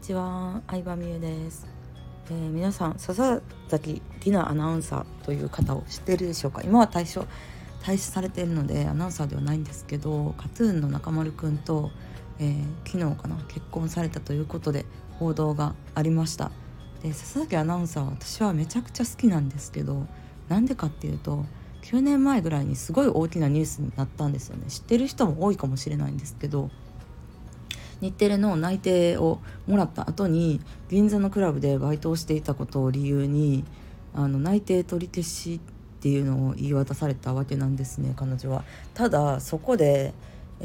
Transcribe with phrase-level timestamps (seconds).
[0.00, 1.66] ちは、相葉美優です、
[2.30, 6.62] えー、皆さん、笹崎里奈アナウンサーという方を知っているでしょうか？
[6.62, 7.26] 今は退所
[7.82, 11.90] 退所されているのでアナウンサーではないんですけどカトゥーンの中丸くんと、
[12.38, 14.86] えー、昨日かな結婚されたということで
[15.18, 16.50] 報道がありました。
[17.02, 20.06] で笹崎アナウンサーは私はめちゃくちゃ好きなんですけど
[20.48, 21.44] なんでかっていうと
[21.82, 24.64] 9年前ぐらいにすごい大きなニュースになったんですよね。
[24.68, 26.70] 知ってる人も多いかもしれないんですけど
[28.00, 33.64] 日テレの内定をもらった後に銀座のクラブでバイトをしていたことを理由に
[34.14, 35.60] あの内定取り消し
[36.00, 38.64] っていうのを言い渡されたわけなんですね彼女は。
[38.94, 40.14] ただそこで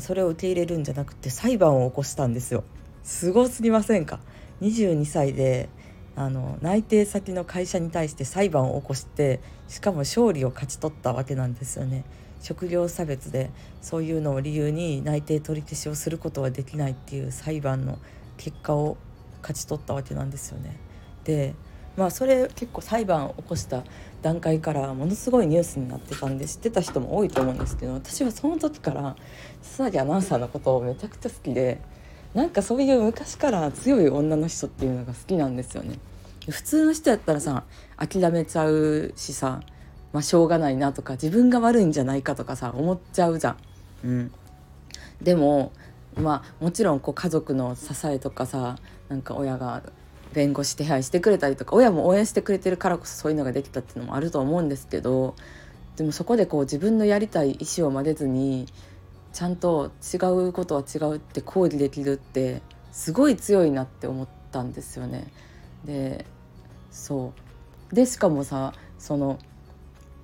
[0.00, 2.64] それを受け入れるんじゃなくて裁判を起こしたんですよ。
[3.02, 4.20] すごすぎませんか
[4.60, 5.68] ？22歳で
[6.16, 12.04] あの内定先の会社に対して裁判を起こしてしかも勝利を勝ち取ったわけなんですよね。
[12.40, 17.98] 職業差別でそういうのを理由に内定取り消しをすることはできないっていう裁判の
[18.36, 18.96] 結果を
[19.42, 20.76] 勝ち取ったわけなんですよね。
[21.24, 21.54] で
[21.96, 23.84] まあそれ結構裁判を起こした
[24.22, 29.16] 段階からものすごいニュースになってたんで知ってた人も多いと思うんですけど私はその時から
[29.62, 31.80] 須崎アナウンサーのことをめちゃくちゃ好きで
[32.32, 35.98] なんかそういう昔から強い女の人っていうのが好きなんですよね。
[36.48, 37.64] 普通の人やったらさ
[37.96, 39.60] 諦めちゃうしさ
[40.12, 43.56] まあ、しょうがないなとか自分が悪いんじゃないかとかさ思っちゃうじゃん。
[44.04, 44.32] うん、
[45.22, 45.72] でも
[46.16, 48.76] まあもちろんこう家族の支えとかさ
[49.08, 49.82] なんか親が
[50.32, 55.34] 弁護士手配してくれたりとか親も応援してくれてるからこそそういうのができたっていうのもあると思うんですけど
[55.96, 58.66] でもそこでこう自分のやりたい意思を曲げずに
[59.32, 60.16] ちゃんと違
[60.48, 65.28] うことは違うって抗議できるってすごい強いなって思ったんですよね。
[65.84, 66.26] で
[66.90, 67.32] そ
[67.92, 69.38] うでしかもさその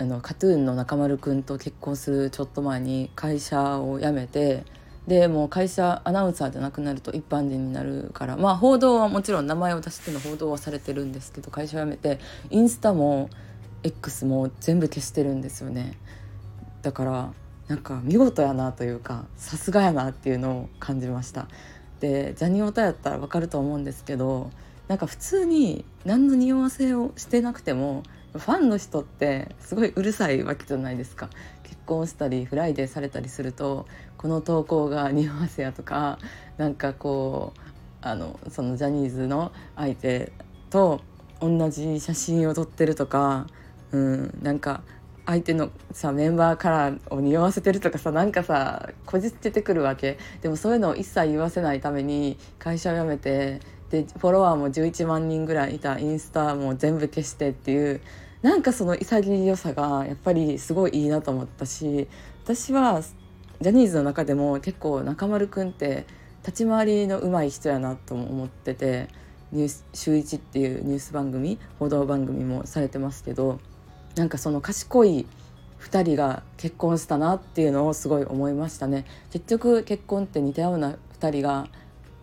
[0.00, 4.64] あのカトゥーンの中丸くんと結婚するちょっと前に会社を辞めて
[5.08, 12.20] でもう会社アナウンサーじゃなくなると一般人になるからまあ報道はもちろん名前を出しての報道はされてるんですけど会社を辞めて
[12.50, 13.30] インスタも
[13.82, 15.96] X も全部消してるんですよね。
[16.82, 17.32] だから
[17.68, 21.48] なんか見事やなというかさすがやなっていうのを感じました。
[22.00, 24.50] でジャニオタやったらわかると思うんですけど
[24.86, 28.02] なんか普通に何の匂わせをしてなくても
[28.32, 31.30] ファンの人ってすごいうるさいわけじゃないですか。
[31.62, 36.18] 結婚したりフライデーされたりするとこの投稿が匂わせやとか
[36.56, 37.60] なんかこう
[38.00, 40.32] あのそのジャニーズの相手
[40.70, 41.00] と
[41.40, 43.46] 同じ写真を撮ってるとか、
[43.92, 44.82] うん、なんか
[45.24, 50.18] 相手のさメンバーカラーを匂わせてるとかさなんかさこじつけてくるわけ。
[50.40, 58.00] でもそういうのを一切言わせないために会社を辞めてでフォロワーも11万人ぐらいいたインスタも全部消してっていう
[58.42, 62.06] なんかその潔さがやっぱりすごいいいなと思ったし
[62.44, 63.00] 私は
[63.60, 66.06] ジャニーズの中でも結構中丸くんって
[66.46, 69.08] 立ち回りの上手い人やなと思ってて
[69.50, 73.58] ニュース「週一っていうニュース番組報道番組もされてますけど
[74.14, 75.26] なんかその賢い
[75.80, 79.04] 2人が結婚したなっていうのをすごい思いましたね。
[79.30, 81.68] 結局結婚って似たような2人が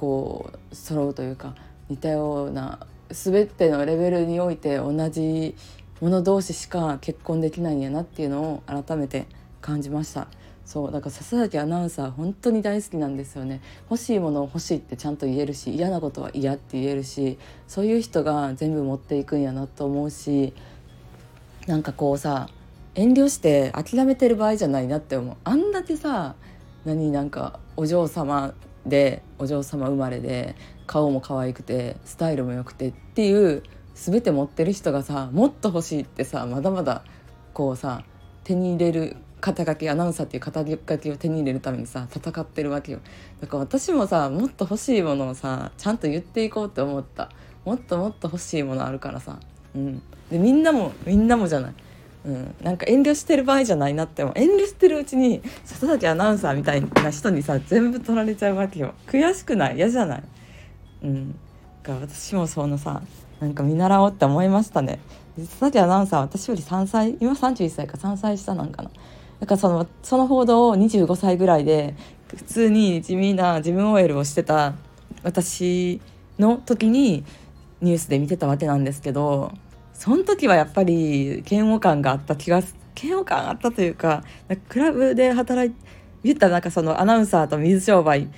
[0.00, 1.54] こう揃うというか
[1.90, 2.78] 似たような
[3.10, 5.54] 全てのレベルにおいて同じ
[6.00, 9.26] 者同士しか結婚できないんやなっていうのを改めて
[9.60, 10.28] 感じました。
[10.64, 13.60] そうだから笹崎アナウンサー本当に大好きなんですよね。
[13.90, 20.54] 欲しいものを欲しいってちゃんと言えるし嫌なことは嫌って言えるしそういう人が全部持っていくんやなと思うし
[21.66, 22.48] なんかこうさ
[22.94, 25.36] 遠慮して諦めてる場合じゃないなって思う。
[25.44, 26.36] あんだけさ
[26.86, 28.54] 何なんかお嬢様
[28.86, 33.62] でお嬢様生まれで顔も可愛くてスタイルも良くてっていう
[33.94, 37.04] 全て持ってる人がさもっと欲しいってさまだまだ
[37.52, 38.02] こうさ
[38.44, 43.00] 手に入れる肩書きアナウンサーっていう肩書きを手に入れるためにさ戦ってるわけよ。
[43.40, 47.30] だから私もさもっと欲しいものをさちゃんと言っていこうって思った。
[47.64, 49.38] もっともっと欲しいものあるからさ。
[49.74, 50.02] うん。
[50.30, 51.74] でみんなもみんなもじゃない。
[52.24, 58.94] うん、なんか遠慮してる場合じゃないなっても遠慮してるうちに笹崎アナウンサーみたいな人にさ全部取られちゃうわけよ。
[59.06, 59.76] 悔しくない。
[59.76, 60.22] 嫌じゃない。
[61.02, 61.38] うん。
[61.82, 63.02] が私もそのさ
[63.40, 64.98] なんか見習おうって思いましたね。
[65.38, 68.90] 笹崎アナウンサー私より3歳今31歳か3歳下なんかな。
[69.40, 71.94] だからそのその報道を25歳ぐらいで
[72.28, 74.74] 普通に地味な自分 OL をしてた
[75.22, 76.00] 私
[76.38, 77.24] の時に
[77.80, 79.52] ニュースで見てたわけなんですけど
[80.00, 82.62] その時はやっぱり嫌悪感があった気が
[82.98, 84.24] 嫌悪感あったというか
[84.70, 85.74] クラブで働い
[86.24, 88.30] 言ったらなんかそのアナウンサーと水商売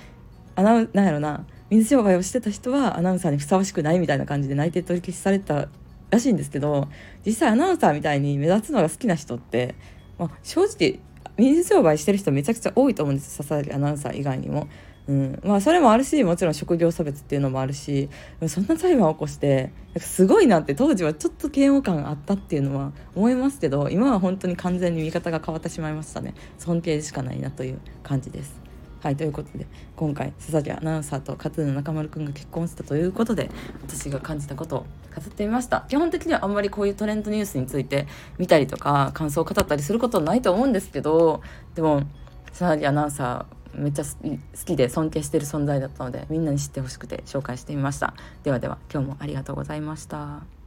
[0.57, 5.69] アナウなんやろな水商売をしてた人はアナウンサーにふさわしくないみたいな感じで内定取り消しされた
[6.09, 6.89] らしいんですけど
[7.25, 9.75] 実際アナウンサーみたいに目立つのが好きな人って、
[10.19, 10.99] まあ、正直
[11.37, 14.67] 水商売してる人めちゃくちゃ多いと思うんです笹崎アナウンサー以外にも。
[15.07, 18.09] うん、まあそれもあるしもちろん職業差別っていうのもあるし
[18.47, 26.33] そんな裁判を起こしてすごいなって当時はちょっと嫌悪感あったっていうのは思いますけど今は本当に完全に見方が変わってしまいましたね。
[26.57, 28.61] 尊敬しかないなという感じです。
[29.01, 29.67] はいということで
[29.97, 33.49] 今回佐々木アナウンサーとカトゥーンの中丸くんが結婚したということで
[33.85, 34.85] 私が感じたことを語
[35.21, 35.85] ってみました。
[35.89, 38.07] 基本的にはあんまりこういうトレンドニュースについて
[38.37, 41.41] 見たりとか感想を語ったりすることはないと思うんですけど
[41.75, 42.03] でも
[42.47, 44.09] 佐々木アナウンサーめっちゃ好
[44.65, 48.13] きで尊敬してる存在だったのでみんなに知ってほしくて紹介してみました。
[48.43, 50.62] ではでは今日もありがとうございました。